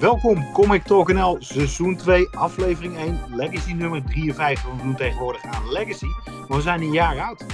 [0.00, 4.64] Welkom, Comic Talk NL, seizoen 2, aflevering 1, Legacy nummer 53.
[4.64, 6.06] We doen tegenwoordig aan Legacy,
[6.48, 7.44] maar we zijn een jaar oud.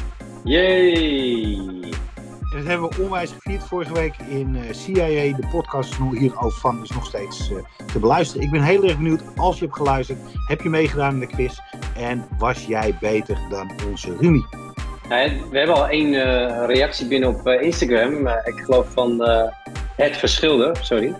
[0.44, 1.54] Yay!
[1.54, 5.36] En dat hebben we onwijs gevierd vorige week in uh, CIA.
[5.36, 7.58] De podcast hierover van is nog steeds uh,
[7.92, 8.46] te beluisteren.
[8.46, 10.18] Ik ben heel erg benieuwd als je hebt geluisterd.
[10.46, 11.58] Heb je meegedaan in de quiz?
[11.96, 14.44] En was jij beter dan onze Rumi?
[15.08, 18.26] we hebben al één uh, reactie binnen op Instagram.
[18.26, 19.22] ik geloof van
[19.96, 21.14] Het Verschilde, sorry.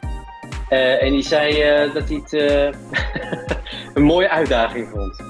[0.72, 1.52] En die zei
[1.92, 2.32] dat hij het
[3.94, 5.22] een mooie uitdaging vond.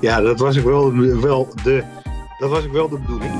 [0.00, 1.84] Ja, dat was ook wel, wel, de,
[2.38, 3.32] dat was ook wel de bedoeling.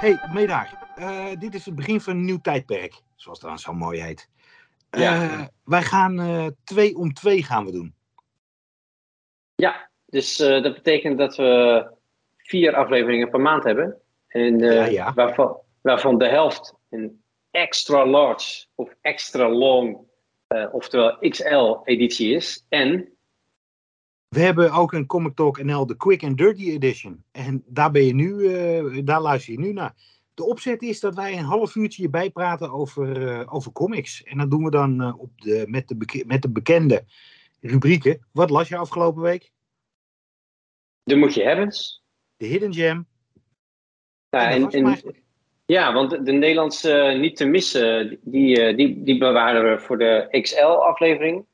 [0.00, 0.78] Hey, Medaar.
[0.98, 4.28] Uh, dit is het begin van een nieuw tijdperk, zoals het dan zo mooi heet.
[4.90, 5.50] Uh, ja.
[5.64, 7.94] Wij gaan uh, twee om twee gaan we doen.
[9.54, 11.86] Ja, dus dat betekent dat we
[12.36, 14.00] vier afleveringen per maand hebben.
[14.28, 15.12] En ja, ja.
[15.14, 19.98] Waarvan, waarvan de helft een extra large of extra long,
[20.72, 22.66] oftewel XL editie is.
[22.68, 23.18] En
[24.30, 27.24] we hebben ook een Comic Talk NL, de Quick and Dirty Edition.
[27.32, 29.94] En daar, ben je nu, uh, daar luister je nu naar.
[30.34, 34.22] De opzet is dat wij een half uurtje je bijpraten over, uh, over comics.
[34.22, 37.04] En dat doen we dan op de, met, de met de bekende
[37.60, 38.26] rubrieken.
[38.32, 39.52] Wat las je afgelopen week?
[41.02, 41.68] De moet je hebben.
[42.36, 43.06] De Hidden Gem.
[44.28, 44.98] Ja, en, en,
[45.70, 50.28] ja want de, de Nederlandse niet te missen, die, die, die bewaren we voor de
[50.42, 51.44] XL-aflevering.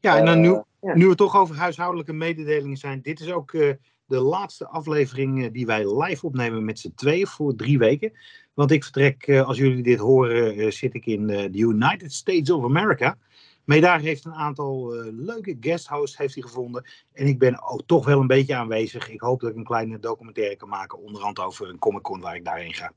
[0.00, 3.02] Ja, en dan nu, nu we toch over huishoudelijke mededelingen zijn.
[3.02, 3.72] Dit is ook uh,
[4.06, 8.12] de laatste aflevering die wij live opnemen met z'n tweeën voor drie weken.
[8.54, 13.16] Want ik vertrek, als jullie dit horen, zit ik in de United States of America.
[13.64, 16.84] Medaar heeft een aantal leuke guesthosts heeft hij gevonden.
[17.12, 19.10] En ik ben ook toch wel een beetje aanwezig.
[19.10, 20.98] Ik hoop dat ik een kleine documentaire kan maken.
[20.98, 22.92] Onderhand over een Comic Con waar ik daarheen ga.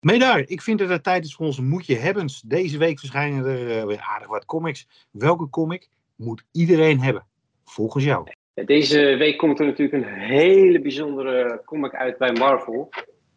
[0.00, 2.40] Medaar, ik vind dat het tijd is voor onze moetje hebbens.
[2.40, 4.86] Deze week verschijnen er weer aardig wat comics.
[5.10, 5.88] Welke comic?
[6.18, 7.26] moet iedereen hebben,
[7.64, 8.26] volgens jou?
[8.54, 12.88] Deze week komt er natuurlijk een hele bijzondere comic uit bij Marvel.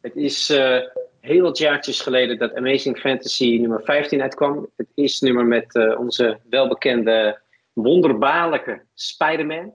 [0.02, 0.78] Het is uh,
[1.20, 4.68] heel wat jaartjes geleden dat Amazing Fantasy nummer 15 uitkwam.
[4.76, 7.42] Het is nummer met uh, onze welbekende
[7.74, 9.74] wonderbaarlijke Spider-Man.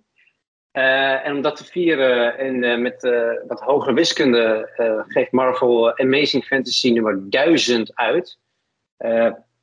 [0.77, 3.03] Uh, en om dat te vieren en met
[3.47, 4.71] wat hogere wiskunde
[5.09, 8.39] geeft Marvel Amazing Fantasy nummer 1000 uit.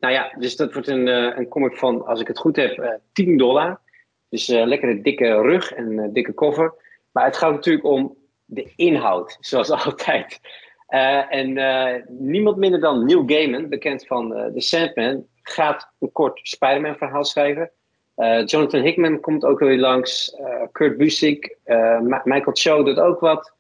[0.04, 2.86] Nou ja, dus dat wordt een, een comic van, als ik het goed heb, uh,
[2.86, 3.82] eh, 10 dollar.
[4.30, 6.74] Dus lekker een dikke rug en een dikke cover.
[7.12, 10.40] Maar het gaat natuurlijk om de inhoud, zoals altijd.
[11.30, 11.54] en
[12.08, 17.72] niemand minder dan Neil Gaiman, bekend van The Sandman, gaat een kort Spider-Man verhaal schrijven.
[18.46, 20.36] Jonathan Hickman komt ook weer langs.
[20.72, 21.58] Kurt Busiek,
[22.24, 23.54] Michael Cho doet ook wat.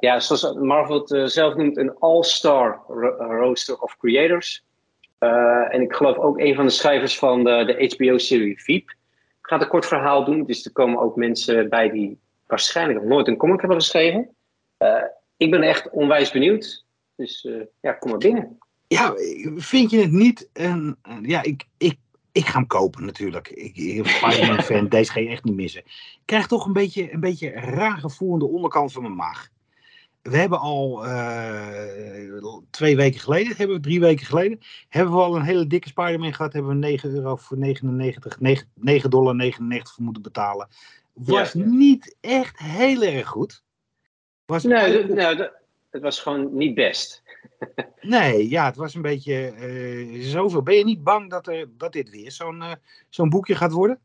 [0.00, 4.64] ja, zoals Marvel het zelf noemt, een all-star ro roster of creators.
[5.68, 8.94] En ik geloof ook een van de schrijvers van de, de HBO-serie Veep
[9.42, 10.44] gaat een kort verhaal doen.
[10.44, 14.28] Dus er komen ook mensen bij die waarschijnlijk nog nooit een comic hebben geschreven.
[15.36, 16.84] Ik ben echt onwijs benieuwd.
[17.16, 17.48] Dus
[17.80, 18.58] ja, kom maar binnen.
[18.86, 19.14] Ja,
[19.56, 20.48] vind je het niet?
[20.52, 21.98] En, ja, ik, ik,
[22.32, 23.48] ik ga hem kopen natuurlijk.
[23.48, 25.84] Ik, ik ben fan, deze ga je echt niet missen.
[25.84, 29.50] Ik krijg toch een beetje een beetje raar gevoel aan de onderkant van mijn maag
[30.22, 35.36] we hebben al uh, twee weken geleden, hebben we drie weken geleden, hebben we al
[35.36, 36.52] een hele dikke Spider-Man gehad.
[36.52, 40.68] Hebben we 9 euro voor 99, 9, 9 dollar 99 voor moeten betalen.
[41.12, 41.64] Was ja.
[41.64, 43.62] niet echt heel erg goed.
[44.46, 45.50] Was nee, nou,
[45.90, 47.22] het was gewoon niet best.
[48.00, 50.62] nee, ja, het was een beetje uh, zoveel.
[50.62, 52.72] Ben je niet bang dat, er, dat dit weer zo'n uh,
[53.08, 54.00] zo'n boekje gaat worden?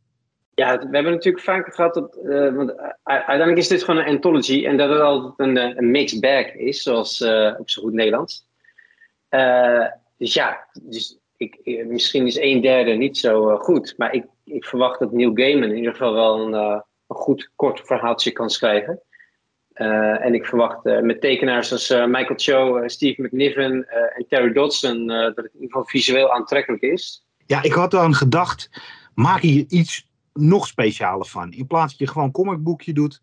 [0.53, 2.18] Ja, we hebben natuurlijk vaker gehad dat.
[2.24, 5.91] Uh, want uiteindelijk is dit gewoon een anthology en dat het altijd een, eh, een
[5.91, 7.22] mixed bag is, zoals
[7.57, 8.47] op zo goed Nederlands.
[10.18, 15.00] Dus ja, dus ik, misschien is een derde niet zo goed, maar ik, ik verwacht
[15.00, 16.53] dat Neil Gaiman in ieder geval wel een,
[17.07, 19.01] een goed kort verhaaltje kan schrijven.
[19.75, 25.45] En ik verwacht met tekenaars als Michael Cho, Steve McNiven en Terry Dodson dat het
[25.45, 27.25] in ieder geval visueel aantrekkelijk is.
[27.45, 28.69] Ja, ik had aan gedacht,
[29.13, 31.51] maak hier iets nog specialer van.
[31.51, 33.22] In plaats dat je gewoon een comicboekje doet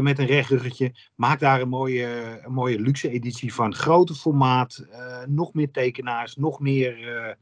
[0.00, 2.08] met een rechtruggetje, maak daar een mooie,
[2.44, 3.74] een mooie luxe editie van.
[3.74, 4.86] Grote formaat,
[5.26, 7.32] nog meer tekenaars, nog meer, uh,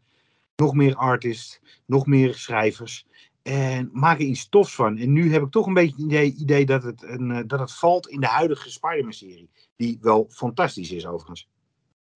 [0.57, 3.07] nog meer artists, nog meer schrijvers.
[3.43, 4.99] En maak er iets tofs van.
[4.99, 7.73] En nu heb ik toch een beetje het idee, idee dat, het een, dat het
[7.73, 9.51] valt in de huidige Spider-Man-serie.
[9.77, 11.49] Die wel fantastisch is overigens.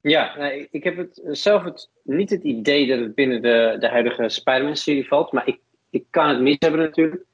[0.01, 0.37] Ja,
[0.71, 5.07] ik heb het, zelf het, niet het idee dat het binnen de, de huidige Spider-Man-serie
[5.07, 5.33] valt.
[5.33, 5.61] Maar ik
[5.97, 7.25] ik kan het mis hebben natuurlijk.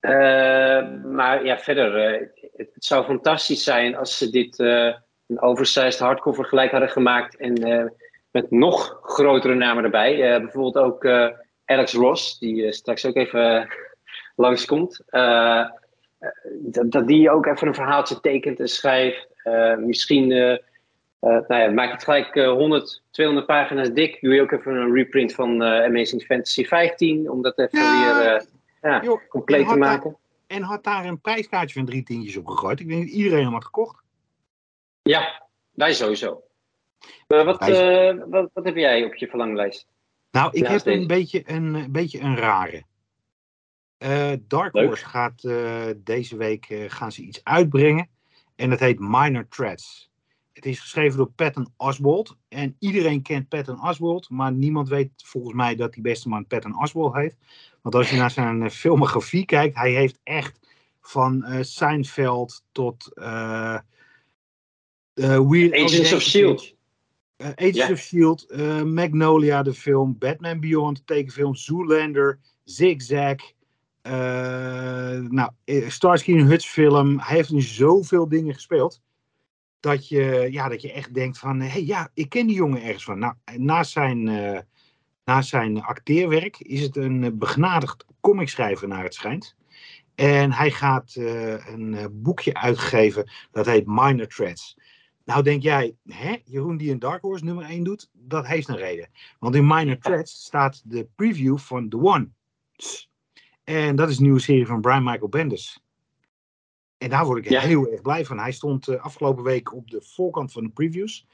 [0.00, 6.44] Uh, maar ja, verder, uh, het, zou fantastisch zijn als ze dit een oversized hardcover
[6.44, 7.36] gelijk hadden gemaakt.
[7.36, 7.92] En
[8.30, 10.40] met nog grotere namen erbij.
[10.40, 11.04] bijvoorbeeld ook
[11.64, 13.68] Alex Ross, die straks ook even
[14.36, 15.04] langskomt.
[16.60, 19.28] dat, dat die ook even een verhaaltje tekent en schrijft.
[19.78, 20.58] misschien
[21.22, 24.18] nou ja, maak het gelijk 100, eh, 200 pagina's dik.
[24.20, 27.30] Doe je ook even een reprint van Amazing Fantasy 15.
[27.30, 28.46] Om dat even weer
[28.82, 30.16] ja, compleet te maken.
[30.46, 32.80] en had daar een prijskaartje van drie tientjes op gegooid.
[32.80, 34.02] Ik denk dat iedereen hem had gekocht.
[35.02, 35.42] Ja,
[35.72, 36.42] wij sowieso.
[37.28, 37.58] Maar wat,
[38.28, 39.86] wat, wat, heb jij op je verlanglijst?
[40.32, 42.84] Nou, ik heb een beetje een, beetje een rare.
[44.40, 45.40] Dark Horse gaat
[45.96, 48.08] deze week gaan ze iets uitbrengen.
[48.56, 50.10] En dat heet Minor Threats.
[50.52, 52.36] Het is geschreven door Patton Oswald.
[52.48, 54.30] En iedereen kent Patton Oswald.
[54.30, 57.36] Maar niemand weet volgens mij dat die beste man Patton Oswald heet.
[57.82, 59.76] Want als je naar zijn filmografie kijkt.
[59.76, 60.60] Hij heeft echt
[61.00, 63.10] van Seinfeld tot...
[63.14, 63.78] Uh,
[65.14, 66.74] Weird Agents of S.H.I.E.L.D.
[67.42, 68.84] Agents of S.H.I.E.L.D.
[68.84, 70.18] Magnolia, de film.
[70.18, 71.54] Batman Beyond, de tekenfilm.
[71.54, 72.38] Zoolander.
[72.64, 73.36] Zigzag.
[75.28, 75.50] nou,
[75.88, 77.18] Starsky Hutch film.
[77.18, 79.00] Hij heeft in zoveel dingen gespeeld
[79.82, 82.82] dat je, ja, dat je echt denkt van, hé hey, ja, ik ken die jongen
[82.82, 83.18] ergens van.
[83.18, 84.58] Nou, naast zijn, uh,
[85.24, 89.56] naast zijn acteerwerk is het een eh, begnadigd comicschrijver naar het schijnt.
[90.14, 94.78] En hij gaat uh, een boekje uitgeven, dat heet Minor Threats.
[95.24, 98.76] Nou denk jij, hè, Jeroen die een Dark Horse nummer 1 doet, dat heeft een
[98.76, 99.08] reden.
[99.38, 102.28] Want in Minor Threats staat de preview van The One.
[103.64, 105.82] En dat is een nieuwe serie van Brian Michael Bendis.
[106.98, 108.38] En daar word ik heel erg blij van.
[108.38, 111.26] Hij stond uh, afgelopen week op de voorkant van de previews.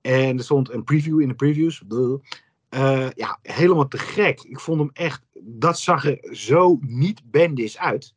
[0.00, 1.82] En er stond een preview in de previews.
[1.88, 4.42] Uh, ja, helemaal te gek.
[4.42, 8.14] Ik vond hem echt, dat zag er zo niet Bendis uit.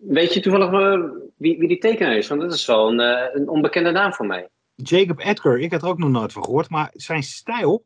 [0.00, 1.10] Weet je toevallig uh,
[1.40, 2.28] wie, wie die tekenaar is?
[2.28, 2.98] Want dat is wel een,
[3.36, 4.48] een onbekende naam voor mij.
[4.74, 6.70] Jacob Edgar, ik had er ook nog nooit van gehoord.
[6.70, 7.84] Maar zijn stijl,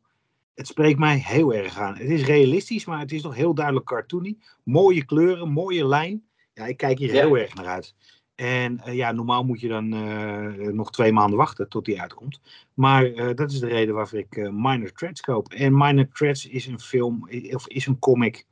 [0.55, 1.95] het spreekt mij heel erg aan.
[1.95, 4.37] Het is realistisch, maar het is nog heel duidelijk cartoony.
[4.63, 6.23] Mooie kleuren, mooie lijn.
[6.53, 7.95] Ja, ik kijk hier heel erg naar uit.
[8.35, 12.39] En uh, ja, normaal moet je dan uh, nog twee maanden wachten tot die uitkomt.
[12.73, 15.53] Maar uh, dat is de reden waarvoor ik Minor Threats koop.
[15.53, 18.45] En Minor Threats is een film, of is een comic.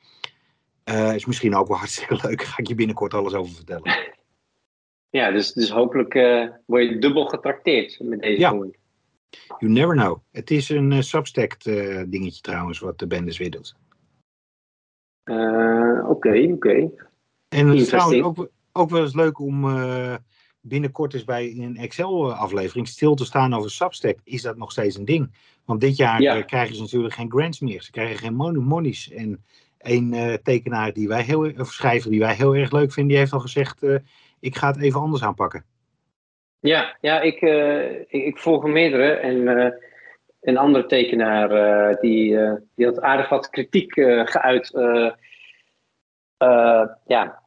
[1.16, 2.38] is misschien ook wel hartstikke leuk.
[2.38, 4.13] Daar ga ik je binnenkort alles over vertellen.
[5.14, 6.14] Ja, dus, dus hopelijk
[6.66, 8.52] word je dubbel getrakteerd met deze ja.
[9.58, 10.18] You never know.
[10.32, 11.64] Het is een Substack
[12.08, 13.76] dingetje trouwens, wat de Bendis weer doet.
[15.24, 16.52] Oké, oké.
[16.52, 16.92] Okay.
[17.50, 19.66] En het is trouwens ook ook wel eens leuk om
[20.62, 24.18] binnenkort eens bij een Excel-aflevering stil te staan over Substack.
[24.24, 25.32] Is dat nog steeds een ding?
[25.66, 27.82] Want dit jaar eh, krijgen ze natuurlijk geen grants meer.
[27.82, 29.12] Ze krijgen geen monies.
[29.12, 29.44] En
[29.78, 33.34] een tekenaar die wij heel, of schrijver die wij heel erg leuk vinden, die heeft
[33.34, 33.82] al gezegd:
[34.44, 35.66] ik ga het even anders aanpakken.
[36.60, 37.42] Ja, ja ik,
[38.08, 39.12] ik, ik, volg er meerdere.
[39.12, 39.48] En
[40.42, 41.50] een andere tekenaar
[42.00, 42.40] die,
[42.76, 43.94] die had aardig wat kritiek
[44.26, 44.72] geuit.
[47.06, 47.44] ja,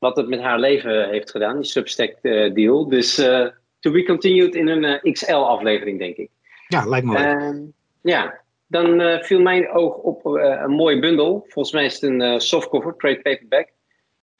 [0.00, 2.88] wat het met haar leven heeft gedaan, die Substack uh, deal.
[2.88, 3.46] Dus uh,
[3.80, 6.30] to be continued in een uh, XL-aflevering, denk ik.
[6.68, 7.24] Ja, lijkt me leuk.
[7.24, 7.58] Ehm,
[8.02, 11.44] ja, dan viel mijn oog op een mooie bundel.
[11.48, 13.68] Volgens mij is het een softcover, trade paperback.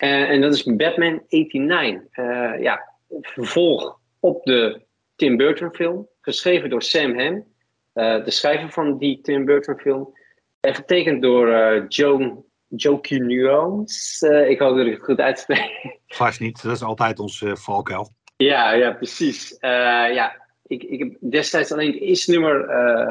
[0.01, 2.17] En dat is Batman 89.
[2.61, 2.89] ja,
[3.21, 4.81] vervolg op de
[5.17, 6.09] Tim Burton film.
[6.21, 7.45] Geschreven door Sam Hamm,
[7.93, 10.15] de schrijver van die Tim Burton film.
[10.61, 14.23] En getekend door Joan Jokinuons.
[14.23, 15.97] Uh, ik hoop dat ik het goed uitspreek.
[16.07, 18.09] Vast niet, dat is altijd ons valkuil.
[18.37, 19.57] Ja, ja, precies.
[19.61, 22.67] Ja, ik, ik heb destijds alleen het eerste nummer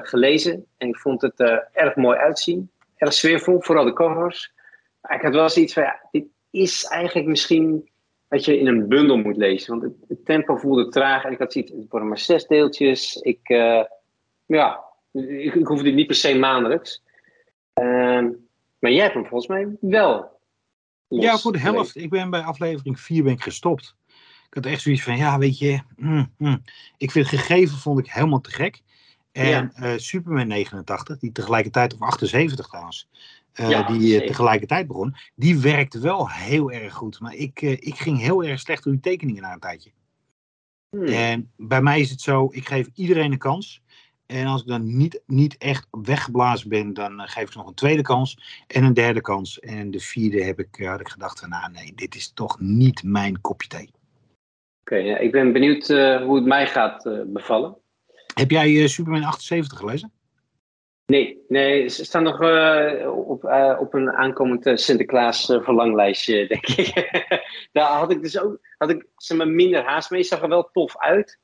[0.06, 1.40] gelezen en ik vond het
[1.74, 2.72] erg mooi uitzien.
[2.98, 4.54] Erg sfeervol, vooral de covers.
[5.02, 7.90] Maar ik had wel zoiets van, ja, dit is eigenlijk misschien
[8.28, 9.80] wat je in een bundel moet lezen.
[9.80, 13.16] Want het, tempo voelde traag en ik had zoiets, het worden maar zes deeltjes.
[13.16, 13.48] Ik,
[14.46, 17.04] ja, ik, ik hoefde niet per se maandelijks.
[17.74, 18.30] Ehm,
[18.80, 20.40] maar jij hebt hem volgens mij wel.
[21.08, 21.96] Ja, voor de helft.
[21.96, 23.96] Ik ben bij aflevering 4 ben ik gestopt.
[24.48, 26.62] Ik had echt zoiets van, ja, weet je, mm, mm.
[26.98, 28.82] ik vind het gegeven vond ik helemaal te gek.
[29.32, 29.94] En ja.
[29.94, 33.08] uh, Superman 89, die tegelijkertijd, of 78 trouwens,
[33.56, 37.20] uh, die uh, tegelijkertijd begon, die werkte wel heel erg goed.
[37.20, 39.92] Maar ik, ik ging heel erg slecht door die tekeningen na een tijdje.
[40.90, 41.06] Hmm.
[41.06, 43.82] En bij mij is het zo, ik geef iedereen een kans.
[44.26, 47.74] En als ik dan niet, niet echt weggeblazen ben, dan eh, geef ik nog een
[47.74, 48.38] tweede kans
[48.68, 49.60] en een derde kans.
[49.60, 53.04] En de vierde heb ik, had ik gedacht van, nou nee, dit is toch niet
[53.04, 53.90] mijn kopje thee.
[54.82, 57.78] Oké, ja, ik ben benieuwd uh, hoe het mij gaat uh, bevallen.
[58.34, 60.12] Heb jij uh, Superman 78 gelezen?
[61.10, 62.42] Nee, nee, ze staan nog
[63.14, 63.44] op,
[63.80, 66.94] op een aankomend Sinterklaas verlanglijstje, denk ik.
[67.72, 70.24] Daar had ik dus ook had ik, zeg maar, minder haast mee.
[70.24, 71.40] Zag er wel tof uit.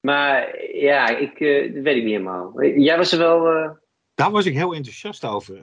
[0.00, 2.62] Maar ja, ik, weet ik niet helemaal.
[2.62, 3.42] Jij was er wel...
[4.14, 5.58] Daar was ik heel enthousiast over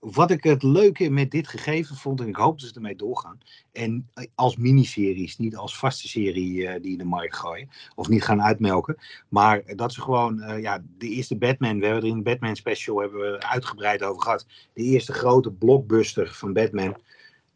[0.00, 3.40] wat ik het leuke met dit gegeven vond, en ik hoop dat ze ermee doorgaan,
[3.72, 8.22] en als miniseries, niet als vaste serie uh, die in de markt gooien, of niet
[8.22, 8.96] gaan uitmelken,
[9.28, 12.56] maar dat ze gewoon, uh, ja, de eerste Batman, we hebben er in de Batman
[12.56, 16.96] special hebben we uitgebreid over gehad, de eerste grote blockbuster van Batman,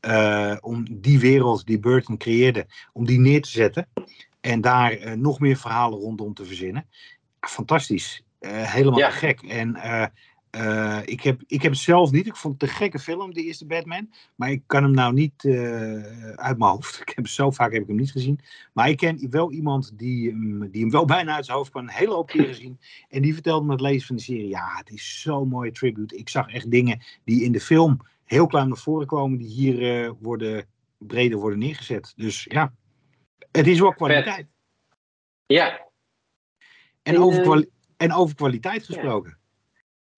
[0.01, 3.89] uh, om die wereld die Burton creëerde, om die neer te zetten
[4.41, 6.87] en daar nog meer verhalen rondom te verzinnen.
[7.41, 9.11] Fantastisch, helemaal ja.
[9.11, 9.43] gek.
[9.43, 9.77] En
[10.57, 12.27] uh, ik, heb, ik heb het zelf niet.
[12.27, 14.11] Ik vond het een gekke film, de eerste Batman.
[14.35, 16.03] Maar ik kan hem nou niet uh,
[16.35, 17.01] uit mijn hoofd.
[17.07, 18.41] Ik heb zo vaak heb ik hem niet gezien.
[18.73, 21.83] Maar ik ken wel iemand die, um, die hem wel bijna uit zijn hoofd kan.
[21.83, 22.81] Een hele hoop keer gezien.
[23.09, 24.49] En die vertelde me het lezen van de serie.
[24.49, 26.17] Ja, het is zo'n mooie tribute.
[26.17, 29.39] Ik zag echt dingen die in de film heel klein naar voren komen.
[29.39, 30.67] Die hier uh, worden,
[30.99, 32.13] breder worden neergezet.
[32.17, 32.73] Dus ja,
[33.51, 34.47] het is wel kwaliteit.
[35.47, 35.91] Ja.
[37.03, 39.31] En, over, en over kwaliteit gesproken.
[39.31, 39.41] Ja.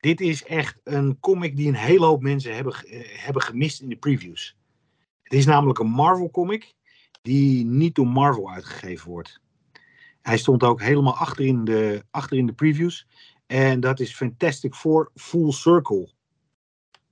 [0.04, 3.88] Dit is echt een comic die een hele hoop mensen hebben, eh, hebben gemist in
[3.88, 4.56] de previews.
[5.22, 6.74] Het is namelijk een Marvel comic
[7.22, 9.40] die niet door Marvel uitgegeven wordt.
[10.22, 13.06] Hij stond ook helemaal achter in de, achter in de previews.
[13.46, 16.08] En dat is Fantastic Four Full Circle.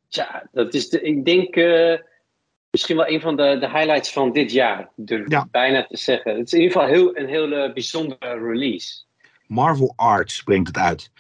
[0.09, 1.99] Ja, dat is de, ik denk uh,
[2.71, 4.91] misschien wel een van de, de highlights van dit jaar.
[4.97, 5.49] Durf ja.
[5.51, 6.37] bijna te zeggen.
[6.37, 9.03] Het is in ieder geval heel, een hele bijzondere release.
[9.47, 11.11] Marvel Arts brengt het uit.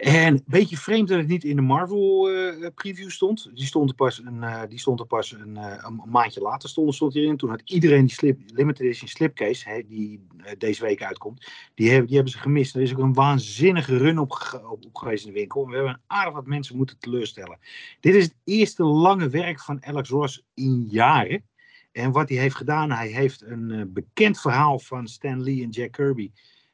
[0.00, 3.50] En een beetje vreemd dat het niet in de Marvel uh, preview stond.
[3.54, 6.94] Die stond er pas, een, uh, die stond er pas een, een, maandje later stond,
[6.94, 7.36] stond hierin.
[7.36, 10.26] Toen had iedereen die slip, limited edition slipcase, hè, die
[10.58, 12.74] deze week uitkomt, die hebben, die hebben ze gemist.
[12.74, 15.66] Er is ook een waanzinnige run op, op, op, geweest in de winkel.
[15.66, 17.58] We hebben aardig wat mensen moeten teleurstellen.
[18.00, 21.44] Dit is het eerste lange werk van Alex Ross in jaren.
[21.92, 25.92] En wat hij heeft gedaan, hij heeft een bekend verhaal van Stan Lee en Jack
[25.92, 26.30] Kirby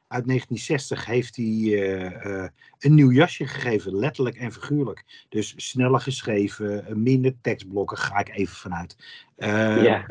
[0.07, 2.47] uit 1960 heeft hij uh, uh,
[2.79, 5.25] een nieuw jasje gegeven, letterlijk en figuurlijk.
[5.29, 8.95] Dus sneller geschreven, minder tekstblokken, ga ik even vanuit.
[9.37, 10.05] Uh, ja.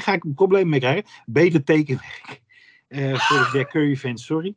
[0.00, 1.04] ga ik een probleem mee krijgen.
[1.26, 2.40] Beter tekenwerk.
[2.88, 4.54] voor de Jack Curry fans, sorry.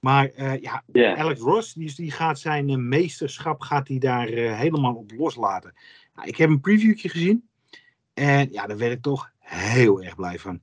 [0.00, 0.82] Maar ja.
[0.92, 5.74] Alex Ross, die, die gaat zijn meesterschap gaat hij daar helemaal op loslaten.
[6.14, 7.48] Nou, ik heb een previewtje gezien.
[8.14, 10.60] En ja, daar werd ik toch heel erg blij van.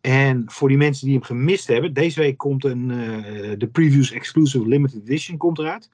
[0.00, 4.10] En voor die mensen die hem gemist hebben, deze week komt een, uh, de Previews
[4.10, 5.90] Exclusive Limited Edition komt eruit.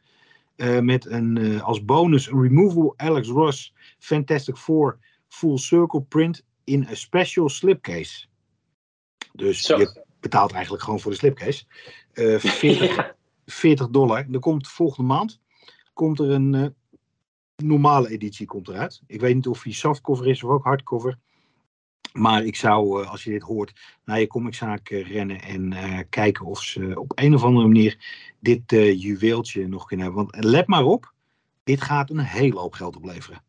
[0.57, 4.99] Uh, met een, uh, als bonus een Removable Alex Ross Fantastic Four
[5.29, 8.27] Full Circle print in een special slipcase.
[9.33, 9.79] Dus Zo.
[9.79, 11.65] je betaalt eigenlijk gewoon voor de slipcase.
[12.39, 13.15] 40,
[13.47, 14.27] 40 dollar.
[14.33, 15.41] Er komt volgende maand
[15.93, 16.75] komt er een
[17.57, 19.03] normale editie komt eruit.
[19.07, 21.19] Ik weet niet of die softcover is of ook hardcover.
[22.13, 23.73] Maar ik zou, eh, als je dit hoort,
[24.05, 27.97] naar je comiczaak eh, rennen en uh, kijken of ze op een of andere manier
[28.41, 30.25] dit uh, juweeltje nog kunnen hebben.
[30.25, 31.13] Want let maar op,
[31.65, 33.43] dit gaat een hele hoop geld opleveren.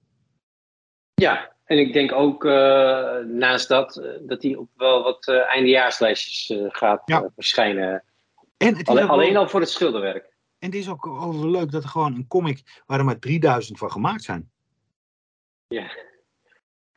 [1.13, 2.43] Ja, en ik denk ook
[3.27, 7.29] naast dat, dat hij op wel wat eindejaarslijstjes gaat ja.
[7.35, 8.03] verschijnen.
[8.57, 10.35] En alleen, alleen al voor het schilderwerk.
[10.59, 13.91] En het is ook leuk dat er gewoon een comic waar er maar 3000 van
[13.91, 14.49] gemaakt zijn.
[15.67, 15.91] Ja.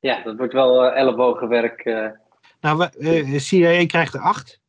[0.01, 1.85] Ja, dat wordt wel uh, ellebogenwerk.
[1.85, 2.11] Uh.
[2.61, 4.61] Nou, uh, CIA krijgt er acht.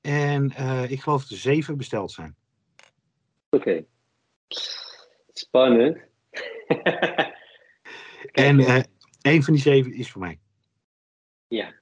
[0.00, 0.44] En
[0.88, 2.36] ik geloof dat er zeven besteld zijn.
[3.50, 3.68] Oké.
[3.68, 3.86] Okay.
[5.32, 5.98] Spannend.
[8.32, 8.84] en
[9.20, 10.38] één van die zeven is voor mij.
[11.48, 11.74] Ja.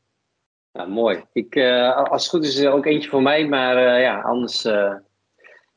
[0.72, 1.24] Nou, mooi.
[1.32, 1.56] Ik,
[1.94, 3.48] als het goed is, er ook eentje voor mij.
[3.48, 4.68] Maar ja, anders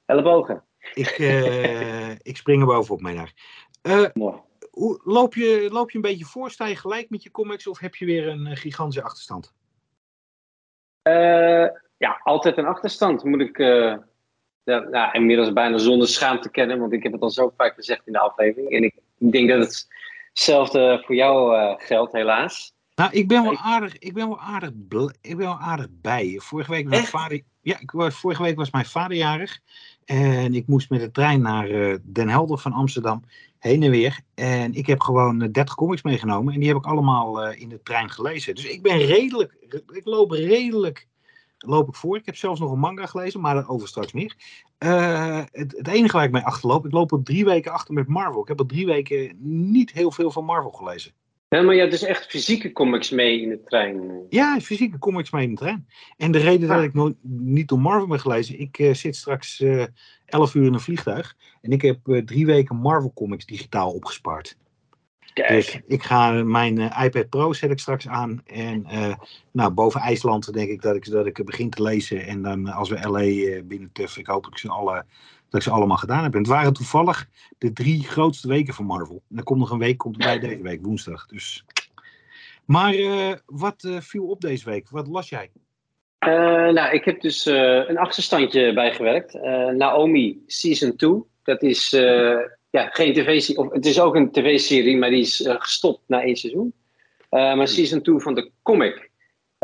[0.05, 0.63] ellebogen.
[0.93, 1.09] ik,
[2.31, 3.33] ik spring er bovenop mee naar.
[4.13, 4.45] mooi
[5.03, 6.51] loop, je, loop je een beetje voor?
[6.51, 9.53] Sta je gelijk met je comics of heb je weer een eh, gigantische achterstand?
[11.03, 11.67] Uh,
[11.98, 13.24] ja, altijd een achterstand.
[13.24, 13.96] Moet ik uh,
[14.63, 18.07] ja, nou, inmiddels bijna zonder schaamte kennen, want ik heb het al zo vaak gezegd
[18.07, 18.72] in de aflevering.
[18.72, 19.88] En ik, denk dat
[20.29, 22.75] hetzelfde voor jou geldt, helaas.
[22.98, 24.70] Nou, ik ben wel aardig, ik ben wel aardig,
[25.22, 26.39] ik ben wel aardig bij.
[26.39, 29.60] Vorige week, was mijn vader, ja, ik was, vorige week was mijn vader jarig.
[30.06, 33.24] En ik moest met de trein naar Den Helder van Amsterdam
[33.60, 34.20] heen en weer.
[34.34, 37.70] En ik heb gewoon 30 eh, comics meegenomen en die heb ik allemaal uh, in
[37.70, 38.56] de trein gelezen.
[38.56, 39.54] Dus ik ben redelijk,
[39.88, 41.08] ik loop redelijk,
[41.58, 42.18] loop ik voor.
[42.18, 44.36] Ik heb zelfs nog een manga gelezen, maar daarover straks meer.
[44.80, 48.08] Uh, het, het, enige waar ik mee achterloop, ik loop er drie weken achter met
[48.08, 48.42] Marvel.
[48.42, 49.38] Ik heb er drie weken
[49.70, 51.12] niet heel veel van Marvel gelezen.
[51.50, 54.25] Ja, maar je hebt dus echt fysieke comics mee in de trein.
[54.30, 55.88] Ja, fysieke comics mee in de trein.
[56.18, 59.60] En de reden dat ik nog niet door Marvel ben gelezen, ik uh, zit straks
[59.60, 59.86] uh,
[60.25, 61.36] 11 uur in een vliegtuig.
[61.62, 64.58] En ik heb uh, drie weken Marvel comics digitaal opgespaard.
[65.34, 65.50] Kijk.
[65.50, 68.42] Dus ik ga mijn iPad Pro zet ik straks aan.
[68.46, 68.86] En
[69.51, 72.25] nou, boven IJsland denk ik dat ik, dat ik begin te lezen.
[72.25, 75.06] En dan als we LA uh, binnen tuffen, ik hoop dat ik, ze alle,
[75.50, 76.34] dat ik ze allemaal gedaan heb.
[76.34, 77.27] En het waren toevallig
[77.58, 79.22] de drie grootste weken van Marvel.
[79.30, 81.25] En er komt nog een week, komt bij deze week, woensdag.
[81.25, 81.66] Dus.
[82.66, 82.96] Maar
[83.46, 84.89] wat viel op deze week?
[84.89, 85.50] Wat las jij?
[86.74, 89.34] nou, ik heb dus een achterstandje bijgewerkt.
[89.74, 91.24] Naomi Season 2.
[91.44, 91.89] Dat is
[92.70, 93.58] ja, geen tv-serie.
[93.58, 96.74] Of het is ook een tv-serie, maar die is gestopt na één seizoen.
[97.30, 97.66] Maar hmm.
[97.66, 99.06] season 2 van de comic.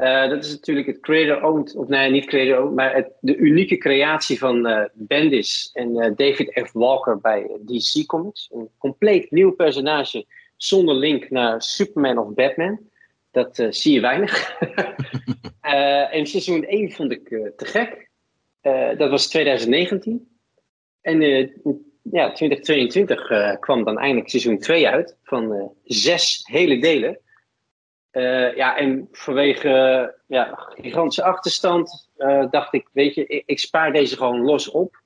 [0.02, 4.40] Uh, dat is natuurlijk het creator-owned, of nee, niet creator-owned, maar het, de unieke creatie
[4.40, 6.72] van Bendis en David F.
[6.72, 8.50] Walker bij DC Comics.
[8.52, 10.26] Een compleet nieuw personage
[10.58, 12.80] zonder link naar Superman of Batman.
[13.32, 14.58] Dat zie je weinig.
[16.12, 18.10] en seizoen 1 vond ik te gek.
[18.98, 20.28] dat was 2019.
[21.02, 21.22] En
[22.12, 27.20] ja, 2022 uh, kwam dan eindelijk seizoen 2 uit van uh, zes hele delen.
[28.14, 32.10] Uh, ja, en vanwege ja, gigantische achterstand
[32.50, 35.02] dacht ik, weet je, ik, ik, spaar deze gewoon los op.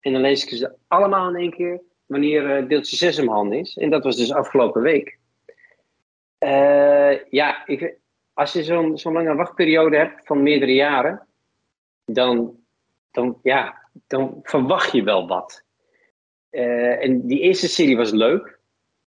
[0.00, 3.58] En dan lees ik ze allemaal in één keer wanneer deeltje 6 in mijn handen
[3.58, 3.76] is.
[3.76, 5.18] En dat was dus afgelopen week.
[7.30, 7.98] ja, ik,
[8.40, 11.26] als je zo'n zo'n lange wachtperiode hebt van meerdere jaren,
[12.04, 12.56] dan,
[13.10, 15.64] dan, ja, dan verwacht je wel wat.
[16.50, 18.58] Uh, en die eerste serie was leuk.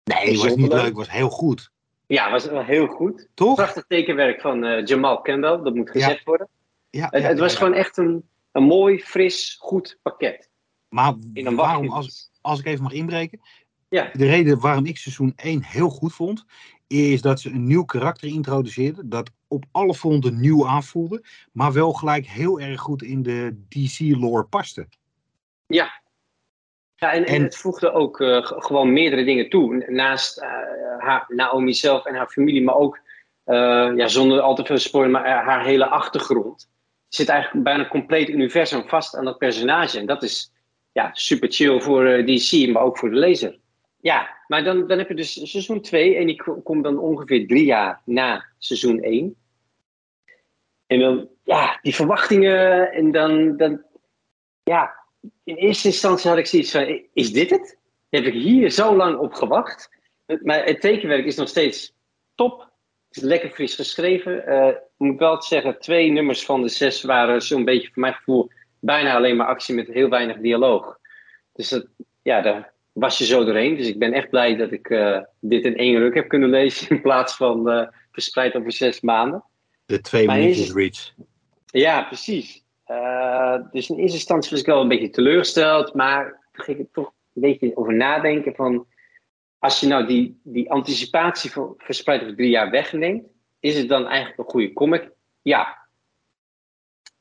[0.03, 1.72] Nee, die was niet leuk, leuk, was heel goed.
[2.07, 3.27] Ja, was wel heel goed.
[3.33, 3.55] Toch?
[3.55, 6.47] Prachtig tekenwerk van uh, Jamal Campbell, dat moet gezegd worden.
[6.89, 10.49] Ja, het, het was gewoon echt een, een mooi, fris, goed pakket.
[10.89, 13.39] Maar waarom, als, als ik even mag inbreken.
[13.89, 14.09] Ja.
[14.13, 16.45] De reden waarom ik seizoen 1 heel goed vond,
[16.87, 19.09] is dat ze een nieuw karakter introduceerden.
[19.09, 24.43] Dat op alle fronten nieuw aanvoelde, maar wel gelijk heel erg goed in de DC-lore
[24.43, 24.87] paste.
[25.65, 26.01] Ja,
[27.00, 29.86] ja, en, het voegde ook uh, gewoon meerdere dingen toe.
[29.88, 30.46] Naast uh,
[30.98, 33.00] haar, Naomi zelf en haar familie, maar ook,
[33.46, 36.70] uh, ja, zonder al te veel spoiler, maar haar hele achtergrond.
[37.08, 40.00] Zit eigenlijk bijna een compleet universum vast aan dat personage.
[40.00, 40.51] En dat is
[40.92, 43.60] ja, super chill voor DC, maar ook voor de lezer.
[44.01, 47.66] Ja, maar dan, dan heb je dus seizoen 2 en die komt dan ongeveer drie
[47.66, 49.36] jaar na seizoen 1.
[50.88, 53.81] En dan, ja, die verwachtingen en dan, dan
[54.64, 54.96] ja,
[55.48, 57.77] in eerste instantie had ik zoiets van, is dit het?
[58.10, 59.90] Heb ik hier zo lang op gewacht?
[60.42, 61.94] Maar het tekenwerk is nog steeds
[62.36, 62.60] top.
[63.07, 64.44] Het is lekker fris geschreven.
[64.48, 68.50] Uh, moet wel zeggen, twee nummers van de zes waren zo'n beetje voor mijn gevoel
[68.79, 71.00] bijna alleen maar actie met heel weinig dialoog.
[71.53, 71.88] Dus dat,
[72.22, 73.75] ja, daar was je zo doorheen.
[73.75, 76.90] Dus ik ben echt blij dat ik uh, dit in één ruk heb kunnen lezen
[76.90, 79.44] in plaats van uh, verspreid over zes maanden.
[79.86, 81.14] De twee minuutjes reach.
[81.66, 82.64] Ja, precies.
[82.87, 86.87] Uh, dus in eerste instantie was ik wel een beetje teleurgesteld, maar toen ging ik
[86.91, 88.87] toch een beetje over nadenken van,
[89.59, 93.27] als je nou die, die anticipatie van verspreid over drie jaar wegneemt,
[93.59, 95.11] is het dan eigenlijk een goede comic?
[95.41, 95.77] Ja.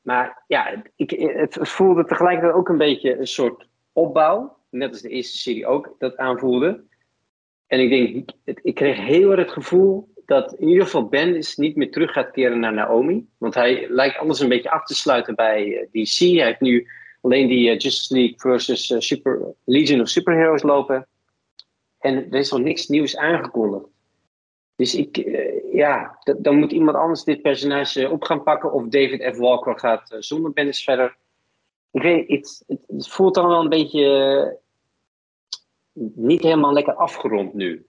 [0.01, 5.09] Maar ja, ik, het voelde tegelijkertijd ook een beetje een soort opbouw, net als de
[5.09, 6.83] eerste serie ook dat aanvoelde.
[7.67, 8.29] En ik denk,
[8.61, 12.31] ik kreeg heel erg het gevoel dat in ieder geval Bendis niet meer terug gaat
[12.31, 13.27] keren naar Naomi.
[13.37, 16.17] Want hij lijkt alles een beetje af te sluiten bij eh, DC.
[16.19, 16.87] Hij heeft nu
[17.21, 21.07] alleen die uh, Justice League versus uh, Super, Legion of Superheroes lopen.
[21.99, 23.85] En er is nog niks nieuws aangekondigd.
[24.75, 25.15] Dus ik,
[25.71, 28.71] ja, dan moet iemand anders dit personage op gaan pakken.
[28.73, 29.37] Of David F.
[29.37, 31.17] Walker gaat zonder Bendis verder.
[31.91, 34.59] Ik weet, het, het voelt dan wel een beetje
[36.15, 37.85] niet helemaal lekker afgerond nu.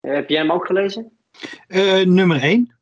[0.00, 1.21] Heb jij hem ook gelezen?
[1.68, 2.74] Uh, nummer 1.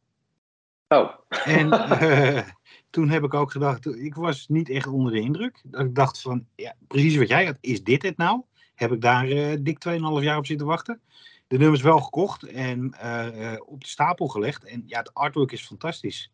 [0.89, 1.11] Oh.
[1.45, 2.43] En uh,
[2.91, 5.61] toen heb ik ook gedacht, ik was niet echt onder de indruk.
[5.65, 8.43] Dat ik dacht van, ja, precies wat jij had, is dit het nou?
[8.75, 11.01] Heb ik daar uh, dik 2,5 jaar op zitten wachten.
[11.47, 12.85] De nummers wel gekocht en
[13.67, 14.65] op de stapel gelegd.
[14.65, 16.31] En ja, het artwork is fantastisch.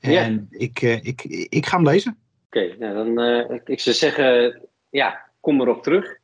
[0.00, 2.18] En ik, ik, ik ga hem lezen.
[2.46, 4.60] Oké, nou dan, ik zou zeggen,
[4.90, 6.20] ja, kom erop terug.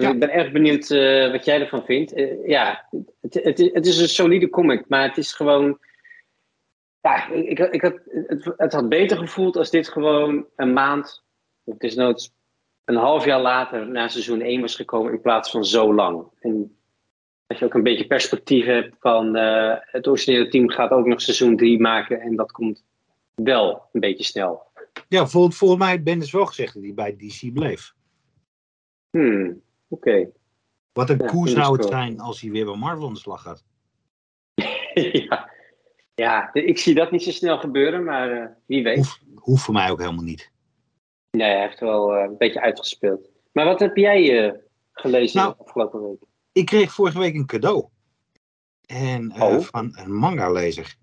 [0.00, 0.10] Ja.
[0.10, 2.16] Ik ben erg benieuwd uh, wat jij ervan vindt.
[2.16, 2.88] Uh, ja,
[3.20, 5.78] het, het, het, is een solide comic, maar het is gewoon.
[7.00, 7.94] Ja, ik, ik had,
[8.26, 11.24] het, het had beter gevoeld als dit gewoon een maand,
[11.64, 12.34] of desnoods
[12.84, 16.24] een half jaar later na seizoen 1 was gekomen in plaats van zo lang.
[16.40, 16.76] En
[17.46, 21.20] dat je ook een beetje perspectief hebt van uh, het originele team gaat ook nog
[21.20, 22.84] seizoen 3 maken en dat komt
[23.34, 24.62] wel een beetje snel.
[25.08, 27.94] Ja, volgens, mij ben dus wel gezegd dat hij bij DC bleef.
[29.10, 29.64] Hmm.
[29.88, 30.30] Oké.
[30.92, 33.64] Wat een koers zou het zijn als hij weer bij Marvel aan de slag gaat.
[35.28, 35.50] ja.
[36.14, 39.20] ja, ik zie dat niet zo snel gebeuren, maar uh, wie weet.
[39.34, 40.50] Hoeft, voor mij ook helemaal niet.
[41.30, 43.30] Nee, hij heeft wel uh, een beetje uitgespeeld.
[43.52, 44.52] Maar wat heb jij uh,
[44.92, 46.22] gelezen nou, afgelopen week?
[46.52, 47.88] Ik kreeg vorige week een cadeau.
[48.86, 49.60] En oh.
[49.60, 50.96] van een manga-lezer.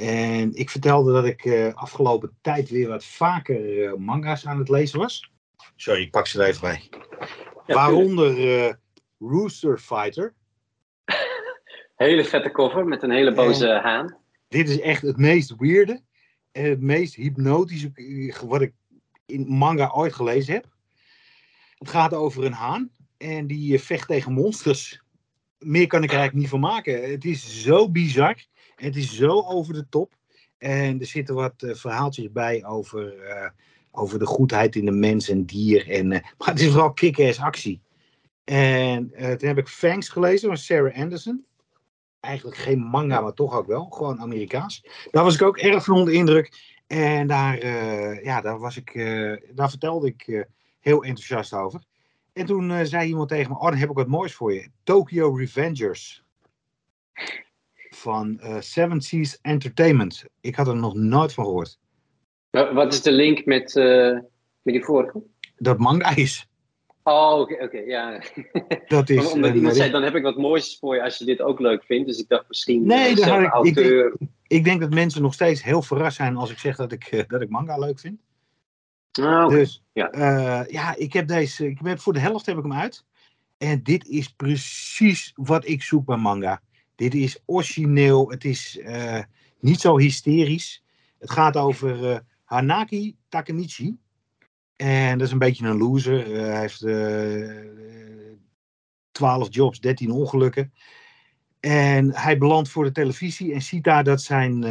[0.00, 5.30] En ik vertelde dat ik afgelopen tijd weer wat vaker manga's aan het lezen was.
[5.76, 6.88] Sorry, ik pak ze er even bij.
[7.74, 8.78] Waaronder
[9.18, 10.34] Rooster Fighter.
[11.96, 14.16] hele vette cover met een hele boze haan.
[14.48, 16.02] Dit is echt het meest weirde
[16.52, 17.92] en het meest hypnotische
[18.46, 18.72] wat ik
[19.26, 20.66] in manga ooit gelezen heb.
[21.78, 25.02] Het gaat over een haan en die eh, vecht tegen monsters.
[25.58, 27.10] Meer kan ik er eigenlijk niet van maken.
[27.10, 28.44] Het is zo bizar.
[28.76, 30.14] En het is zo over de top.
[30.58, 33.48] En er zitten wat uh, verhaaltjes bij over, uh,
[33.90, 35.90] over de goedheid in de mens en dier.
[35.90, 37.80] En, uh, maar het is vooral kick-ass actie.
[38.44, 41.44] En toen heb ik Fangs gelezen van Sarah Anderson.
[42.20, 43.84] Eigenlijk geen manga, maar toch ook wel.
[43.84, 44.84] Gewoon Amerikaans.
[45.10, 46.78] Daar was ik ook erg van onder indruk.
[46.86, 47.66] En daar,
[48.24, 48.92] ja, daar, was ik,
[49.54, 50.46] daar vertelde ik
[50.80, 51.82] heel enthousiast over.
[52.32, 54.70] En toen zei iemand tegen me, oh dan heb ik wat moois voor je.
[54.82, 56.24] Tokyo Revengers.
[57.90, 60.24] Van Seven Seas Entertainment.
[60.40, 61.79] Ik had er nog nooit van gehoord.
[62.50, 64.12] Wat is de link met, uh,
[64.62, 65.22] met die vorige?
[65.56, 66.48] Dat manga is.
[67.02, 68.22] Oh, oké, ja.
[68.86, 71.40] Dat is, Omdat iemand zei, dan heb ik wat moois voor je als je dit
[71.40, 72.06] ook leuk vindt.
[72.06, 74.14] Dus ik dacht misschien nee, dan had ik, auteur...
[74.18, 77.24] Ik, ik, denk dat mensen nog steeds heel verrast zijn als ik zeg dat ik,
[77.28, 78.20] dat ik manga leuk vind.
[79.12, 80.14] Ah, Dus ja.
[80.14, 81.66] Uh, ja, ik heb deze.
[81.66, 83.04] Ik heb, voor de helft heb ik hem uit.
[83.58, 86.62] En dit is precies wat ik zoek bij manga.
[86.94, 88.30] Dit is origineel.
[88.30, 89.22] Het is uh,
[89.60, 90.82] niet zo hysterisch.
[91.18, 93.98] Het gaat over Hanaki Takemichi.
[94.76, 96.26] En dat is een beetje een loser.
[96.26, 96.80] hij heeft
[99.10, 100.72] 12 jobs, 13 ongelukken.
[101.60, 104.62] En hij belandt voor de televisie en ziet daar dat zijn,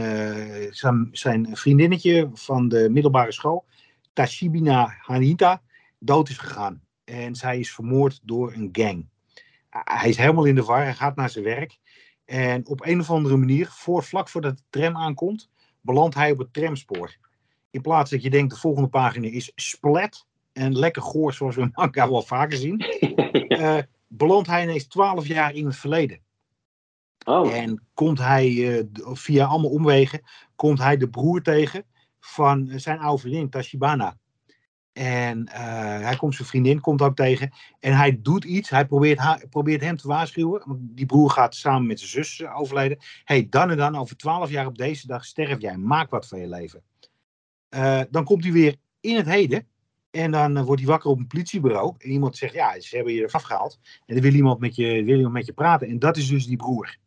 [0.71, 3.65] zijn, zijn vriendinnetje van de middelbare school
[4.13, 5.61] Tashibina Hanita
[5.99, 6.81] dood is gegaan.
[7.03, 9.09] En zij is vermoord door een gang.
[9.69, 11.77] Hij is helemaal in de war, hij gaat naar zijn werk.
[12.25, 15.49] En op een of andere manier, voor, vlak voordat de tram aankomt,
[15.81, 17.17] belandt hij op het tramspoor.
[17.71, 21.69] In plaats dat je denkt, de volgende pagina is splat en lekker goor, zoals we
[21.73, 22.85] manga wel vaker zien,
[23.47, 23.77] uh,
[24.07, 26.19] belandt hij ineens twaalf jaar in het verleden.
[27.25, 27.53] Oh.
[27.53, 30.21] En komt hij uh, via allemaal omwegen,
[30.55, 31.85] komt hij de broer tegen
[32.19, 34.17] van zijn oude vriendin, Tashibana.
[34.93, 35.53] En uh,
[35.99, 37.51] hij komt zijn vriendin, komt ook tegen.
[37.79, 38.69] En hij doet iets.
[38.69, 40.61] Hij probeert, haar, probeert hem te waarschuwen.
[40.65, 42.97] Want die broer gaat samen met zijn zus overlijden.
[43.23, 45.77] hey, dan en dan, over twaalf jaar op deze dag sterf jij.
[45.77, 46.83] Maak wat van je leven.
[47.69, 49.67] Uh, dan komt hij weer in het heden.
[50.11, 51.95] En dan wordt hij wakker op een politiebureau.
[51.97, 53.79] En iemand zegt, ja, ze hebben je er afgehaald.
[54.05, 55.87] En dan wil iemand met je, wil iemand met je praten.
[55.87, 56.97] En dat is dus die broer.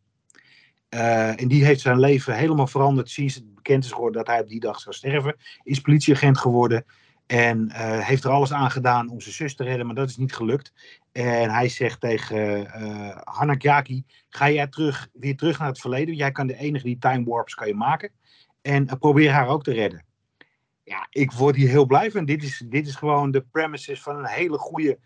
[0.89, 4.49] en die heeft zijn leven helemaal veranderd sinds het bekend is geworden dat hij op
[4.49, 5.37] die dag zou sterven.
[5.63, 6.85] Is politieagent geworden.
[7.27, 7.73] En
[8.03, 10.73] heeft er alles aan gedaan om zijn zus te redden, maar dat is niet gelukt.
[11.13, 16.15] En hij zegt tegen uh, Hanakaki, ga jij terug, weer terug naar het verleden.
[16.15, 18.11] Jij kan de enige die time warps kan je maken.
[18.63, 20.05] En probeer haar ook te redden.
[20.85, 22.25] Ja, ik word hier heel blij van.
[22.25, 24.99] Dit is, dit is gewoon de premises van een hele goede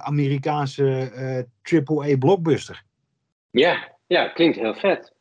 [0.00, 2.84] Amerikaanse triple-A blockbuster.
[3.50, 5.14] Ja, ja, klinkt heel vet.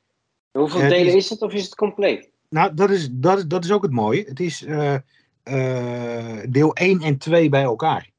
[0.51, 2.29] Hoeveel delen is, is, het of is het compleet?
[2.49, 4.23] Nou, dat is, dat, is, dat is ook het mooie.
[4.23, 4.95] Het is uh,
[5.43, 8.09] uh, deel 1 en 2 bij elkaar.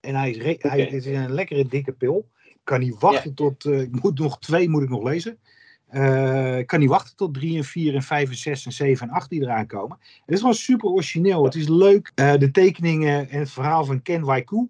[0.00, 0.70] En hij is, okay.
[0.70, 2.28] hij, het is een lekkere dikke pil.
[2.44, 3.34] Ik kan niet wachten ja.
[3.34, 3.64] tot.
[3.64, 5.38] Uh, ik moet nog twee moet ik nog lezen.
[6.58, 9.14] Ik kan niet wachten tot 3 en 4 en 5 en 6 en 7 en
[9.14, 9.98] 8 die eraan komen.
[10.00, 11.44] Het is gewoon super origineel.
[11.44, 12.12] Het is leuk.
[12.14, 14.68] de tekeningen en het verhaal van Ken Waiku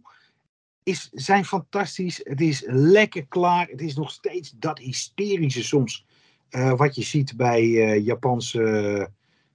[0.82, 2.20] is, zijn fantastisch.
[2.24, 3.66] Het is lekker klaar.
[3.66, 6.06] Het is nog steeds dat hysterische soms
[6.50, 7.68] uh, wat je ziet bij
[8.00, 9.10] Japanse,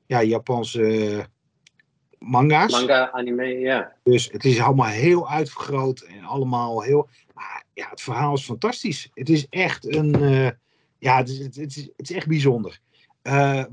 [0.06, 1.26] ja, Japanse
[2.20, 2.72] manga's.
[2.72, 3.94] Manga, anime, ja.
[4.04, 7.10] Dus het is allemaal heel uitvergroot en allemaal heel.
[7.34, 9.10] Maar ja, het verhaal is fantastisch.
[9.14, 10.16] Het is echt een.
[11.02, 12.80] Ja, het is, het, is, het is echt bijzonder.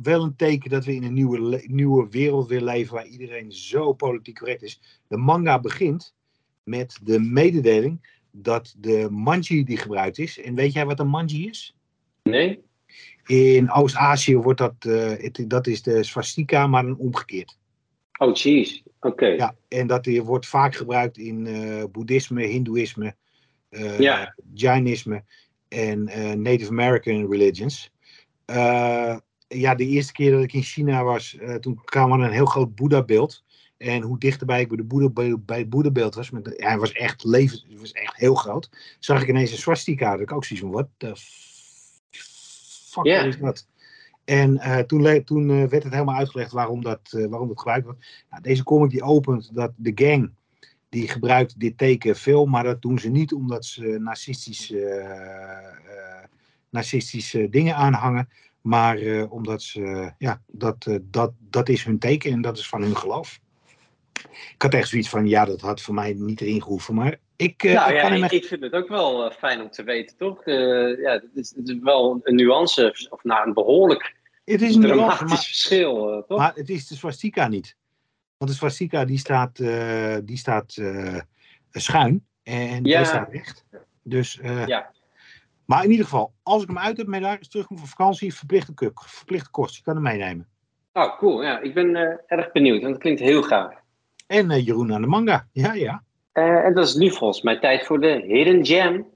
[0.02, 3.92] wel een teken dat we in een nieuwe, nieuwe wereld weer leven waar iedereen zo
[3.92, 4.80] politiek correct is.
[5.08, 6.14] De manga begint
[6.62, 10.40] met de mededeling dat de manji die gebruikt is.
[10.40, 11.76] En weet jij wat een manji is?
[12.22, 12.62] Nee.
[13.26, 17.58] In Oost-Azië wordt dat, uh, het, dat is de swastika, maar dan omgekeerd.
[18.18, 18.82] Oh, jeez.
[19.00, 19.26] Oké.
[19.26, 23.16] Ja, en dat wordt vaak gebruikt in uh, boeddhisme, hindoeïsme,
[23.98, 24.34] ja.
[24.54, 25.24] Jainisme
[25.68, 26.04] en
[26.42, 27.92] Native American religions.
[29.48, 32.74] ja, de eerste keer dat ik in China was, toen kwam er een heel groot
[32.74, 33.44] Boeddha-beeld.
[33.76, 36.92] En hoe dichterbij ik bij, de Boeddha, bij het Boeddha-beeld was, met, ja, hij was
[36.92, 40.10] echt leven, was echt heel groot, zag ik ineens een swastika.
[40.10, 41.12] Dat ik ook zoiets van, wat de
[42.88, 43.26] fuck yeah.
[43.26, 43.66] is dat?
[44.24, 47.84] En uh, toen, toen uh, werd het helemaal uitgelegd waarom dat, uh, waarom dat gebruikt
[47.84, 48.24] wordt.
[48.30, 50.30] Nou, deze comic die opent dat de gang
[50.88, 54.74] die gebruikt dit teken veel, maar dat doen ze niet omdat ze narcistisch
[56.70, 58.28] narcistische dingen aanhangen.
[58.60, 58.98] Maar
[59.28, 63.38] omdat ze, ja, dat, dat, dat is hun teken en dat is van hun geloof.
[64.54, 66.94] Ik had echt zoiets van, ja, dat had voor mij niet erin gehoeven.
[66.94, 70.44] Maar ik, nou, ja, ik, ik, vind het ook wel fijn om te wweten, toch?
[70.44, 74.16] ja, het is, het is wel een nuance, of nou, een behoorlijk
[74.52, 76.38] het is een dramatisch maar, verschil, toch?
[76.38, 77.76] Maar het is de swastika niet.
[78.38, 81.18] Want de swastika die staat, uh, die staat uh,
[81.70, 83.04] schuin en ja.
[83.04, 83.64] staat recht.
[84.02, 84.90] Dus, uh, ja.
[85.64, 88.92] Maar in ieder geval, als ik hem uit heb daar is terugkom van vakantie, verplichte,
[88.94, 89.76] verplichte kost.
[89.76, 90.48] Je kan hem meenemen.
[90.92, 91.42] Oh, cool.
[91.42, 93.74] Ja, ik ben erg benieuwd, want het klinkt heel gaaf.
[94.26, 96.02] En Jeroen aan de manga, ja, ja.
[96.32, 99.06] en dat is nu volgens mij tijd voor de Hidden Jam.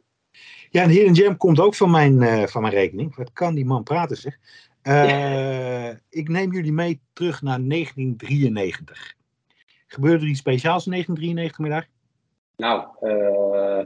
[0.71, 3.17] Ja, een Hidden Jam komt ook van mijn, van mijn rekening.
[3.17, 4.39] Wat kan die man praten, zeg.
[4.83, 9.14] Uh, ik neem jullie mee terug naar 1993.
[9.87, 11.85] Gebeurde er iets speciaals in 1993 middag?
[12.57, 13.85] Nou, uh,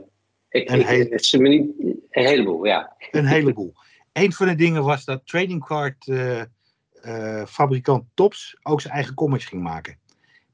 [0.49, 1.69] ik, een, ik, het is niet,
[2.09, 2.95] een heleboel, ja.
[3.11, 3.73] Een heleboel.
[4.13, 6.41] een van de dingen was dat trading card uh,
[7.45, 9.97] fabrikant Tops ook zijn eigen comics ging maken.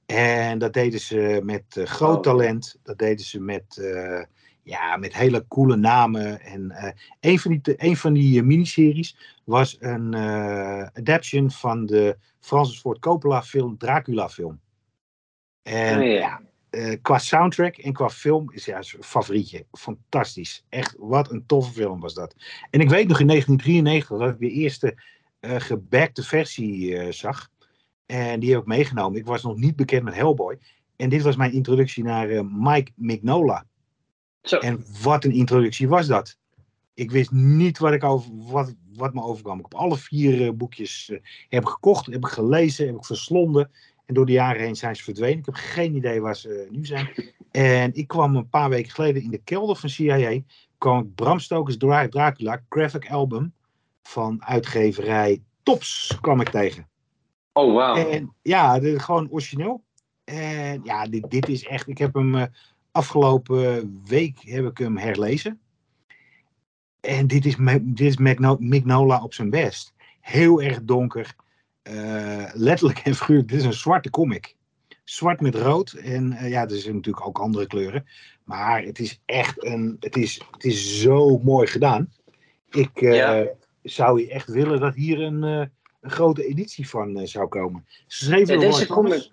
[0.05, 2.21] En dat deden ze met groot oh.
[2.21, 2.79] talent.
[2.83, 3.81] Dat deden ze met
[4.63, 6.41] ja, met hele coole namen.
[6.41, 11.85] En uh, een van die, een van die uh, miniseries was een uh, adaptation van
[11.85, 14.59] de Francis Ford Coppola film Dracula film.
[15.61, 16.41] En oh, ja.
[17.01, 19.65] qua soundtrack en qua film is ja, een favorietje.
[19.71, 20.65] Fantastisch.
[20.69, 22.35] Echt, wat een toffe film was dat.
[22.69, 24.95] En ik weet nog in 1993 dat ik de eerste
[25.41, 27.49] gebackte versie zag.
[28.05, 29.19] En die heb ik meegenomen.
[29.19, 30.59] Ik was nog niet bekend met Hellboy.
[30.95, 33.65] En dit was mijn introductie naar Mike Mignola.
[34.43, 34.57] Zo.
[34.57, 36.37] En wat een introductie was dat.
[36.93, 39.57] Ik wist niet wat, ik over, wat, wat me overkwam.
[39.57, 43.71] Ik heb alle vier uh, boekjes uh, heb gekocht, heb ik gelezen, heb ik verslonden.
[44.05, 45.37] En door de jaren heen zijn ze verdwenen.
[45.37, 47.09] Ik heb geen idee waar ze nu zijn.
[47.51, 50.41] En ik kwam een paar weken geleden in de kelder van CIA.
[50.77, 53.53] kwam Bram Stoker's Dracula graphic album
[54.01, 56.87] van uitgeverij Tops kwam ik tegen.
[57.53, 58.13] Oh, wow.
[58.13, 59.83] En ja, dit, gewoon origineel.
[60.23, 61.87] En ja, dit, dit is echt.
[61.87, 62.43] Ik heb hem uh,
[62.93, 65.59] Afgelopen week heb ik hem herlezen.
[66.99, 68.17] En dit is, dit is
[68.59, 69.93] Mignola op zijn best.
[70.19, 71.35] Heel erg donker.
[71.83, 73.47] Uh, letterlijk en figuurlijk.
[73.47, 74.55] Dit is een zwarte comic.
[75.03, 75.91] Zwart met rood.
[75.91, 78.05] En uh, ja, er zijn natuurlijk ook andere kleuren.
[78.43, 79.97] Maar het is echt een.
[79.99, 82.13] Het is, het is zo mooi gedaan.
[82.69, 83.41] Ik uh,
[83.83, 87.85] zou je echt willen dat hier een, een grote editie van zou komen.
[88.07, 89.31] Ze schreven ja, deze comic,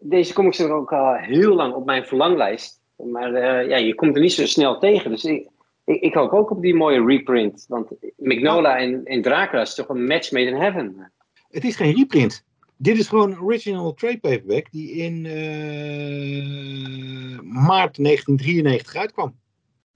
[0.00, 2.80] deze comics er ook al heel lang op mijn verlanglijst.
[2.96, 5.10] Maar uh, ja, je komt er niet zo snel tegen.
[5.10, 5.48] Dus ik,
[5.84, 7.64] ik, ik, hoop ook op die mooie reprint.
[7.68, 11.12] Want Magnola en, en Dracula is toch een match made in heaven.
[11.50, 12.46] Het is geen reprint.
[12.76, 15.32] Dit is gewoon een original trade paperback die in uh,
[17.40, 19.38] maart 1993 uitkwam.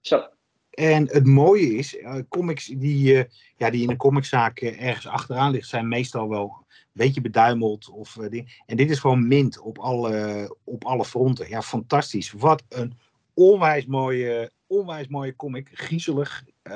[0.01, 0.23] Zo.
[0.71, 5.69] En het mooie is, uh, comics die, ja, die in een comiczaak ergens achteraan liggen,
[5.69, 7.89] zijn meestal wel beetje beduimeld.
[7.89, 11.49] Of, uh, en dit is gewoon mint op alle, op alle fronten.
[11.49, 12.33] Ja, fantastisch.
[12.33, 12.93] Wat een
[13.35, 15.69] onwijs mooie, onwijs mooie comic.
[15.73, 16.45] Griezelig.
[16.63, 16.75] Uh,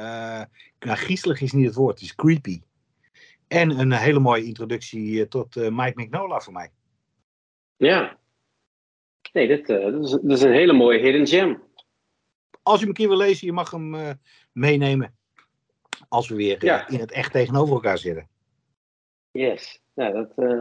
[0.78, 2.60] nou, griezelig is niet het woord, het is creepy.
[3.48, 6.70] En een hele mooie introductie eh, tot Mike Mignola voor mij.
[7.76, 8.18] Ja.
[9.32, 11.62] Nee, dit, dat, is, dat is een hele mooie hidden gem.
[12.62, 14.18] Als je hem een keer wil lezen, je mag hem
[14.52, 15.16] meenemen.
[16.08, 18.28] Als we weer in het echt tegenover elkaar zitten.
[19.30, 19.80] Yes.
[19.96, 20.60] Nou, dat, uh,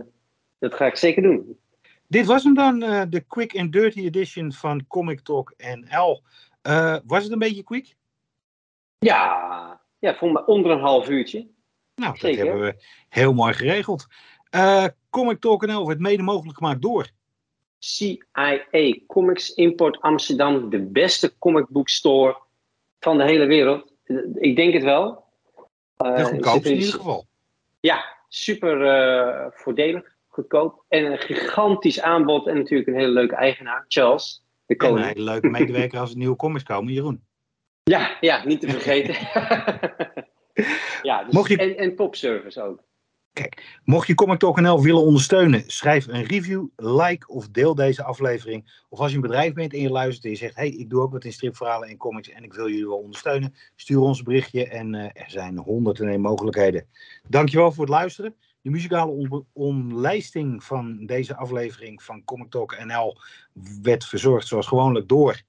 [0.60, 1.60] dat ga ik zeker doen.
[2.08, 6.22] Dit was hem dan, uh, de quick and dirty edition van Comic Talk NL.
[6.68, 7.96] Uh, was het een beetje quick?
[8.98, 11.48] Ja, ja voor me onder een half uurtje.
[11.96, 12.38] Nou, zeker.
[12.38, 14.08] dat hebben we heel mooi geregeld.
[15.10, 17.10] Comic Talk NL werd mede mogelijk gemaakt door...
[17.78, 18.66] CIA
[19.08, 22.38] Comics Import Amsterdam, de beste comic book store
[23.00, 23.94] van de hele wereld.
[24.34, 25.24] Ik denk het wel.
[25.98, 27.26] de goedkoopste in ieder geval.
[27.80, 30.86] Ja, super uh, voordelig, goedkoop.
[30.88, 34.44] En een gigantisch aanbod en natuurlijk een hele leuke eigenaar, Charles.
[34.66, 35.00] De koning.
[35.00, 37.24] En een hele leuke medewerker als er nieuwe comics komen, Jeroen.
[37.84, 39.14] Ja, ja niet te vergeten.
[41.10, 41.58] ja, dus Mocht je...
[41.58, 42.84] en, en popservice ook.
[43.36, 48.04] Kijk, mocht je Comic Talk NL willen ondersteunen, schrijf een review, like of deel deze
[48.04, 48.84] aflevering.
[48.90, 51.02] Of als je een bedrijf bent en je luistert en je zegt, hey, ik doe
[51.02, 54.24] ook wat in stripverhalen en comics en ik wil jullie wel ondersteunen, stuur ons een
[54.24, 56.88] berichtje en uh, er zijn honderden en mogelijkheden.
[57.28, 58.36] Dankjewel voor het luisteren.
[58.62, 63.18] De muzikale omlijsting van deze aflevering van Comic Talk NL
[63.82, 65.42] werd verzorgd zoals gewoonlijk door...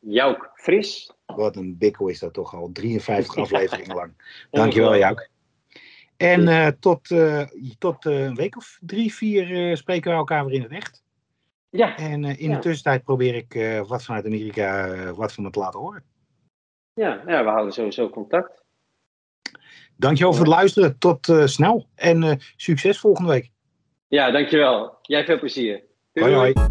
[0.00, 1.12] Jouk Fris.
[1.26, 4.12] Wat een bikkel is dat toch al, 53 afleveringen lang.
[4.50, 5.30] Dankjewel Jouk.
[6.18, 7.42] En uh, tot, uh,
[7.78, 11.04] tot uh, een week of drie, vier spreken we elkaar weer in het echt.
[11.70, 11.96] Ja.
[11.96, 12.54] En in ja.
[12.54, 16.02] de tussentijd probeer ik wat vanuit Amerika wat van me te laten horen.
[16.94, 18.64] Ja, ja, we houden sowieso contact.
[19.96, 20.98] Dankjewel voor het luisteren.
[20.98, 23.50] Tot snel en succes volgende week.
[24.08, 24.98] Ja, dankjewel.
[25.02, 25.82] Jij veel plezier.
[26.12, 26.34] Doei.
[26.34, 26.68] Hoi, hoi.